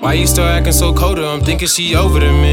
Why 0.00 0.14
you 0.14 0.26
start 0.26 0.52
acting 0.52 0.72
so 0.72 0.94
colder? 0.94 1.22
I'm 1.22 1.42
thinking 1.42 1.68
she 1.68 1.94
over 1.94 2.20
the 2.20 2.32
man. 2.32 2.50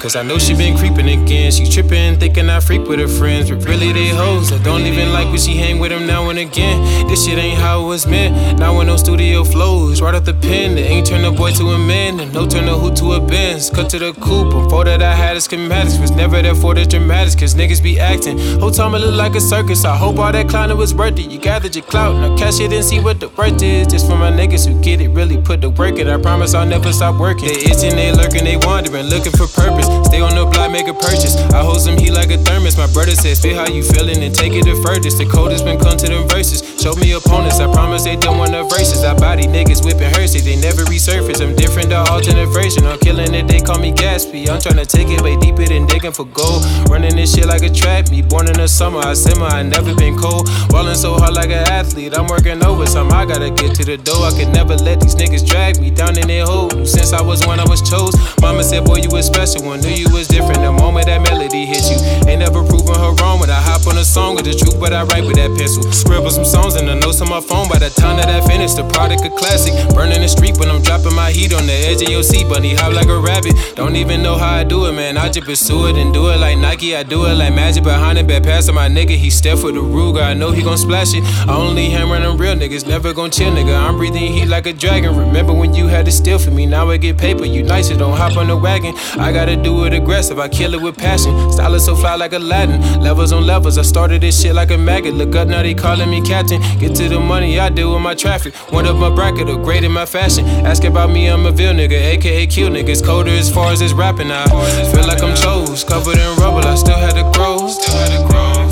Cause 0.00 0.16
I 0.16 0.22
know 0.22 0.38
she 0.38 0.54
been 0.54 0.78
creeping 0.78 1.08
again. 1.08 1.52
She 1.52 1.68
tripping, 1.68 2.18
thinking 2.18 2.48
I 2.48 2.58
freak 2.58 2.88
with 2.88 3.00
her 3.00 3.06
friends. 3.06 3.50
But 3.50 3.66
really, 3.66 3.92
they 3.92 4.08
hoes. 4.08 4.50
I 4.50 4.56
don't 4.62 4.80
even 4.80 5.12
like 5.12 5.26
when 5.26 5.36
she 5.36 5.56
hang 5.56 5.78
with 5.78 5.90
them 5.90 6.06
now 6.06 6.30
and 6.30 6.38
again. 6.38 7.06
This 7.06 7.26
shit 7.26 7.38
ain't 7.38 7.58
how 7.58 7.84
it 7.84 7.88
was 7.88 8.06
meant. 8.06 8.58
Now 8.58 8.78
when 8.78 8.86
no 8.86 8.96
studio 8.96 9.44
flows, 9.44 10.00
right 10.00 10.14
off 10.14 10.24
the 10.24 10.32
pen. 10.32 10.74
They 10.74 10.84
ain't 10.84 11.06
turn 11.06 11.22
a 11.26 11.30
boy 11.30 11.52
to 11.52 11.64
a 11.72 11.78
man. 11.78 12.18
And 12.18 12.32
no 12.32 12.46
turn 12.46 12.66
a 12.66 12.72
hoot 12.78 12.96
to 12.96 13.12
a 13.12 13.20
Benz. 13.20 13.68
Cut 13.68 13.90
to 13.90 13.98
the 13.98 14.14
coupe. 14.14 14.52
Before 14.52 14.84
that, 14.84 15.02
I 15.02 15.14
had 15.14 15.36
a 15.36 15.40
schematics. 15.40 16.00
Was 16.00 16.12
never 16.12 16.40
there 16.40 16.54
for 16.54 16.74
the 16.74 16.86
dramatics. 16.86 17.34
Cause 17.34 17.54
niggas 17.54 17.82
be 17.82 18.00
acting. 18.00 18.38
Whole 18.58 18.70
time 18.70 18.94
it 18.94 19.00
look 19.00 19.14
like 19.14 19.34
a 19.34 19.40
circus. 19.42 19.84
I 19.84 19.94
hope 19.94 20.16
all 20.16 20.32
that 20.32 20.48
clowning 20.48 20.78
was 20.78 20.94
worth 20.94 21.18
it. 21.18 21.30
You 21.30 21.38
gathered 21.38 21.76
your 21.76 21.84
clout. 21.84 22.16
Now 22.16 22.34
cash 22.38 22.58
it 22.60 22.72
and 22.72 22.82
see 22.82 23.00
what 23.00 23.20
the 23.20 23.28
worth 23.28 23.62
is. 23.62 23.86
Just 23.86 24.06
for 24.06 24.16
my 24.16 24.30
niggas 24.30 24.66
who 24.66 24.80
get 24.80 25.02
it, 25.02 25.08
really 25.08 25.36
put 25.36 25.60
the 25.60 25.68
work 25.68 25.98
in. 25.98 26.08
I 26.08 26.16
promise 26.16 26.54
I'll 26.54 26.64
never 26.64 26.85
stop 26.92 27.16
working. 27.16 27.48
They 27.48 27.70
itching, 27.70 27.94
they 27.94 28.12
lurking, 28.12 28.44
they 28.44 28.56
wandering, 28.56 29.06
looking 29.06 29.32
for 29.32 29.46
purpose. 29.46 29.86
Stay 30.10 30.20
on 30.20 30.34
the 30.34 30.44
block, 30.44 30.70
make 30.70 30.88
a 30.88 30.94
purchase. 30.94 31.36
I 31.54 31.62
hold 31.62 31.80
some 31.80 31.96
heat 31.96 32.12
like 32.12 32.30
a 32.30 32.38
thermos. 32.38 32.76
My 32.76 32.90
brother 32.90 33.14
says, 33.14 33.40
feel 33.40 33.56
how 33.56 33.68
you 33.68 33.82
feeling 33.82 34.22
and 34.22 34.34
take 34.34 34.52
it 34.52 34.66
the 34.66 34.74
furthest. 34.82 35.18
The 35.18 35.26
coldest 35.26 35.64
been 35.64 35.78
come 35.78 35.96
to 35.96 36.06
them 36.06 36.28
verses. 36.28 36.66
Show 36.82 36.94
me 36.96 37.12
opponents, 37.12 37.60
I 37.60 37.70
promise 37.72 38.04
they 38.04 38.16
don't 38.16 38.38
want 38.38 38.52
the 38.52 38.64
verses. 38.64 39.04
I 39.04 39.14
body 39.14 39.44
niggas 39.44 39.84
whipping 39.84 40.10
hearses, 40.10 40.44
they 40.44 40.56
never 40.60 40.82
resurface. 40.84 41.40
I'm 41.40 41.54
different, 41.54 41.88
the 41.88 42.02
alternate 42.10 42.50
version. 42.50 42.82
Killing 42.98 43.05
they 43.48 43.60
call 43.60 43.78
me 43.78 43.92
Gatsby. 43.92 44.48
I'm 44.48 44.60
trying 44.60 44.76
to 44.76 44.86
take 44.86 45.08
it 45.08 45.20
way 45.22 45.36
deeper 45.36 45.64
than 45.64 45.86
digging 45.86 46.12
for 46.12 46.24
gold. 46.24 46.64
Running 46.88 47.16
this 47.16 47.34
shit 47.34 47.46
like 47.46 47.62
a 47.62 47.70
trap. 47.70 48.10
Me 48.10 48.22
born 48.22 48.48
in 48.48 48.54
the 48.54 48.68
summer, 48.68 49.00
I 49.00 49.14
simmer, 49.14 49.46
I 49.46 49.62
never 49.62 49.94
been 49.94 50.16
cold. 50.16 50.48
Ballin' 50.70 50.96
so 50.96 51.14
hard 51.14 51.34
like 51.34 51.50
an 51.50 51.66
athlete. 51.68 52.16
I'm 52.16 52.26
working 52.26 52.62
overtime, 52.64 53.12
I 53.12 53.24
gotta 53.24 53.50
get 53.50 53.74
to 53.76 53.84
the 53.84 53.96
door. 53.96 54.26
I 54.26 54.32
can 54.32 54.52
never 54.52 54.74
let 54.76 55.00
these 55.00 55.14
niggas 55.14 55.46
drag 55.46 55.80
me 55.80 55.90
down 55.90 56.18
in 56.18 56.26
their 56.26 56.44
hole. 56.44 56.70
Since 56.84 57.12
I 57.12 57.22
was 57.22 57.46
when 57.46 57.60
I 57.60 57.64
was 57.64 57.82
chose. 57.88 58.14
Mama 58.40 58.62
said, 58.62 58.84
boy, 58.84 58.96
you 58.96 59.10
was 59.10 59.26
special. 59.26 59.64
One 59.64 59.80
knew 59.80 59.90
you 59.90 60.08
was 60.12 60.28
different. 60.28 60.60
The 60.60 60.72
moment 60.72 61.06
that 61.06 61.22
melody 61.22 61.66
hit 61.66 61.84
you, 61.90 61.98
ain't 62.28 62.40
never 62.40 62.62
her 63.06 63.14
wrong. 63.22 63.40
When 63.40 63.50
I 63.50 63.60
hop 63.60 63.86
on 63.86 63.98
a 63.98 64.04
song 64.04 64.34
with 64.34 64.44
the 64.44 64.54
truth, 64.54 64.78
but 64.80 64.92
I 64.92 65.04
write 65.04 65.24
with 65.24 65.36
that 65.36 65.56
pencil. 65.56 65.82
Scribble 65.92 66.30
some 66.30 66.44
songs 66.44 66.74
and 66.74 66.88
the 66.88 66.94
notes 66.94 67.20
on 67.20 67.28
my 67.28 67.40
phone. 67.40 67.68
By 67.68 67.78
the 67.78 67.90
time 67.90 68.16
that 68.16 68.28
I 68.28 68.40
finish, 68.46 68.74
the 68.74 68.84
product 68.88 69.24
a 69.24 69.30
classic. 69.30 69.72
Burning 69.94 70.20
the 70.20 70.28
street 70.28 70.56
when 70.58 70.68
I'm 70.70 70.82
dropping 70.82 71.14
my 71.14 71.30
heat 71.30 71.52
on 71.52 71.66
the 71.66 71.72
edge 71.72 72.02
of 72.02 72.08
your 72.08 72.22
seat. 72.22 72.48
Bunny 72.48 72.74
hop 72.74 72.92
like 72.92 73.08
a 73.08 73.18
rabbit. 73.18 73.54
Don't 73.74 73.96
even 73.96 74.22
know 74.22 74.36
how 74.36 74.54
I 74.54 74.64
do 74.64 74.86
it, 74.86 74.92
man. 74.92 75.16
I 75.16 75.28
just 75.28 75.46
pursue 75.46 75.86
it 75.86 75.96
and 75.96 76.12
do 76.12 76.28
it 76.30 76.38
like 76.38 76.58
Nike. 76.58 76.96
I 76.96 77.02
do 77.02 77.26
it 77.26 77.34
like 77.34 77.54
magic 77.54 77.84
behind 77.84 78.18
it. 78.18 78.26
Bad 78.26 78.44
pass 78.44 78.68
on 78.68 78.74
my 78.74 78.88
nigga. 78.88 79.16
He 79.16 79.30
step 79.30 79.58
for 79.58 79.72
the 79.72 79.80
Ruger. 79.80 80.22
I 80.22 80.34
know 80.34 80.50
he 80.50 80.62
gon' 80.62 80.78
splash 80.78 81.14
it. 81.14 81.22
I 81.48 81.54
only 81.54 81.90
hammer 81.90 82.18
them 82.18 82.36
real 82.36 82.54
niggas. 82.54 82.86
Never 82.86 83.12
gon' 83.12 83.30
chill, 83.30 83.50
nigga. 83.52 83.76
I'm 83.76 83.96
breathing 83.96 84.32
heat 84.32 84.46
like 84.46 84.66
a 84.66 84.72
dragon. 84.72 85.16
Remember 85.16 85.52
when 85.52 85.74
you 85.74 85.86
had 85.86 86.06
to 86.06 86.12
steal 86.12 86.38
for 86.38 86.50
me? 86.50 86.66
Now 86.66 86.90
I 86.90 86.96
get 86.96 87.18
paper. 87.18 87.44
You 87.44 87.62
nicer, 87.62 87.96
don't 87.96 88.16
hop 88.16 88.36
on 88.36 88.48
the 88.48 88.56
wagon. 88.56 88.94
I 89.18 89.32
gotta 89.32 89.56
do 89.56 89.84
it 89.84 89.92
aggressive. 89.92 90.38
I 90.38 90.48
kill 90.48 90.74
it 90.74 90.82
with 90.82 90.96
passion. 90.96 91.52
Style 91.52 91.74
is 91.74 91.84
so 91.84 91.94
fly 91.94 92.14
like 92.16 92.32
Aladdin. 92.32 92.80
Levels 93.00 93.32
on 93.32 93.46
levels. 93.46 93.78
I 93.78 93.82
started 93.82 94.20
this 94.20 94.40
shit 94.40 94.54
like 94.54 94.70
a 94.70 94.78
maggot. 94.78 95.14
Look 95.14 95.34
up 95.36 95.48
now, 95.48 95.62
they 95.62 95.74
calling 95.74 96.10
me 96.10 96.20
captain. 96.20 96.60
Get 96.78 96.94
to 96.96 97.08
the 97.08 97.20
money, 97.20 97.58
I 97.58 97.68
deal 97.68 97.92
with 97.92 98.02
my 98.02 98.14
traffic. 98.14 98.54
One 98.72 98.86
up 98.86 98.96
my 98.96 99.10
bracket, 99.10 99.48
upgraded 99.48 99.90
my 99.90 100.06
fashion. 100.06 100.44
Ask 100.66 100.84
about 100.84 101.10
me, 101.10 101.28
I'm 101.28 101.46
a 101.46 101.52
Ville 101.52 101.74
nigga, 101.74 101.92
aka 101.92 102.46
Q 102.46 102.68
niggas. 102.68 103.04
Colder 103.04 103.30
as 103.30 103.52
far 103.52 103.72
as 103.72 103.80
this 103.80 103.92
rapping. 103.92 104.30
I 104.30 104.46
feel 104.92 105.06
like 105.06 105.22
I'm 105.22 105.34
chose, 105.36 105.84
covered 105.84 106.18
in 106.18 106.36
rubble. 106.36 106.66
I 106.66 106.74
still 106.74 106.96
had 106.96 107.14
to 107.14 107.22
grow. 107.32 107.56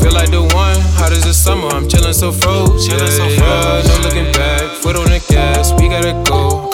Feel 0.00 0.12
like 0.12 0.30
the 0.30 0.42
one, 0.54 0.80
hot 0.96 1.12
as 1.12 1.24
the 1.24 1.34
summer. 1.34 1.68
I'm 1.68 1.86
chillin' 1.88 2.14
so 2.14 2.32
froze. 2.32 2.88
Yeah, 2.88 2.96
yeah, 2.96 3.82
no 3.84 4.08
looking 4.08 4.32
back, 4.32 4.62
foot 4.80 4.96
on 4.96 5.04
the 5.04 5.20
gas. 5.28 5.72
We 5.72 5.88
gotta 5.88 6.12
go. 6.24 6.70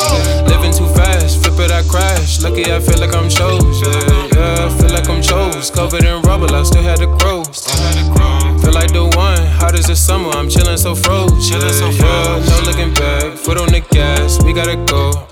Living 0.46 0.72
too 0.72 0.86
fast, 0.94 1.42
flip 1.42 1.58
it, 1.58 1.70
I 1.72 1.82
crash. 1.82 2.40
Lucky 2.42 2.70
I 2.70 2.78
feel 2.78 2.98
like 3.00 3.14
I'm 3.14 3.28
chose. 3.28 3.82
Yeah, 3.82 4.25
yeah, 4.36 4.68
feel 4.76 4.90
like 4.90 5.08
I'm 5.08 5.22
chose. 5.22 5.70
Covered 5.70 6.04
in 6.04 6.20
rubble, 6.22 6.54
I 6.54 6.62
still 6.62 6.82
had 6.82 6.98
to 6.98 7.06
grow. 7.06 7.42
Feel 8.60 8.72
like 8.72 8.92
the 8.92 9.10
one, 9.16 9.46
hot 9.58 9.74
as 9.74 9.86
the 9.86 9.96
summer. 9.96 10.30
I'm 10.30 10.48
chillin' 10.48 10.78
so 10.78 10.94
froze. 10.94 11.50
Yeah, 11.50 11.58
yeah, 11.58 12.44
no 12.48 12.56
looking 12.68 12.92
back, 12.94 13.38
foot 13.38 13.58
on 13.58 13.68
the 13.68 13.80
gas. 13.90 14.42
We 14.42 14.52
gotta 14.52 14.76
go. 14.76 15.25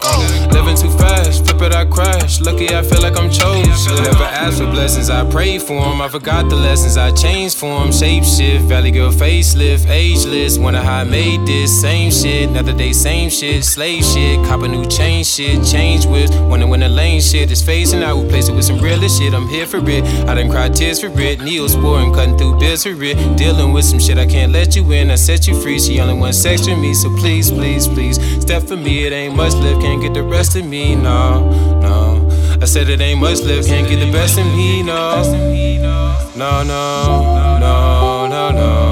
Living 0.53 0.77
too 0.77 0.91
fast, 0.99 1.45
flip 1.45 1.63
it, 1.63 1.75
I 1.75 1.85
crash. 1.85 2.41
Lucky 2.41 2.69
I 2.75 2.83
feel 2.83 3.03
like 3.03 3.17
I'm 3.19 3.31
chose. 3.31 3.87
Never 3.87 4.25
asked 4.25 4.59
for 4.59 4.71
blessings, 4.71 5.11
I 5.11 5.29
prayed 5.29 5.63
for 5.63 5.81
them. 5.81 6.01
I 6.01 6.09
forgot 6.09 6.49
the 6.49 6.57
lessons, 6.57 6.97
I 6.97 7.11
changed 7.13 7.57
for 7.57 7.81
them. 7.81 7.93
Shape 7.93 8.25
shift, 8.25 8.65
valley 8.65 8.91
girl 8.91 9.11
facelift, 9.11 9.89
ageless. 9.89 10.59
Wonder 10.59 10.81
how 10.81 11.01
I 11.01 11.05
made 11.05 11.47
this 11.47 11.81
same 11.81 12.11
shit. 12.11 12.51
Another 12.51 12.73
day, 12.73 12.93
same 12.93 13.31
shit, 13.31 13.65
slave 13.65 14.05
shit. 14.05 14.45
Cop 14.47 14.63
a 14.63 14.69
new 14.69 14.87
chain 14.87 15.25
shit, 15.25 15.65
change 15.65 16.07
with. 16.07 16.31
Wonder 16.43 16.67
when 16.67 16.81
the 16.81 16.89
lane 16.89 17.21
shit 17.21 17.51
is 17.51 17.63
phasing 17.63 18.03
out. 18.03 18.23
Replace 18.25 18.49
it 18.49 18.55
with 18.55 18.65
some 18.65 18.79
realest 18.79 19.19
shit, 19.21 19.35
I'm 19.35 19.49
here 19.49 19.67
for 19.67 19.79
it. 19.89 20.05
I 20.29 20.35
done 20.35 20.51
cried 20.51 20.75
tears 20.75 21.01
for 21.01 21.09
it. 21.09 21.41
Neosporin, 21.41 22.15
cutting 22.15 22.39
through 22.39 22.59
bills 22.59 22.85
for 22.85 22.91
it. 23.03 23.37
Dealing 23.37 23.73
with 23.73 23.85
some 23.85 23.99
shit 23.99 24.19
I 24.19 24.27
can't 24.27 24.53
let 24.53 24.77
you 24.77 24.91
in. 24.93 25.11
I 25.11 25.17
set 25.17 25.47
you 25.47 25.61
free, 25.61 25.79
she 25.81 26.01
only 26.01 26.33
sex 26.33 26.67
with 26.67 26.79
me. 26.79 26.95
So 26.95 27.11
please, 27.17 27.51
please, 27.51 27.89
please, 27.89 28.17
step 28.41 28.63
for 28.63 28.77
me. 28.77 29.05
It 29.05 29.13
ain't 29.13 29.35
much 29.35 29.55
left, 29.55 29.81
can't 29.81 30.04
get 30.05 30.13
the 30.13 30.23
rest 30.23 30.55
of 30.55 30.67
me, 30.67 30.95
no, 30.95 31.49
no. 31.81 32.29
I 32.61 32.67
said 32.67 32.91
it 32.91 33.01
ain't 33.01 33.21
much 33.21 33.41
left, 33.41 33.69
can't 33.69 33.89
get 33.89 34.05
the 34.05 34.13
best 34.13 34.39
of 34.39 34.45
me, 34.45 34.83
no. 34.83 35.23
No, 36.37 36.63
no, 36.63 37.59
no, 37.59 38.27
no, 38.29 38.51
no. 38.51 38.84